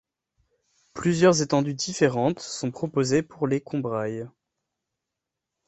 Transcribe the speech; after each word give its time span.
Plusieurs 0.95 1.43
étendues 1.43 1.75
différentes 1.75 2.39
sont 2.39 2.71
proposées 2.71 3.21
pour 3.21 3.45
les 3.45 3.61
Combrailles. 3.61 4.27